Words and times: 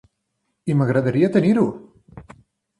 I 0.73 0.77
m'agradaria 0.79 1.31
tenir-ho! 1.37 1.69